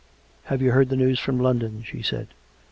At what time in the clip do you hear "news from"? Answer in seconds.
0.95-1.39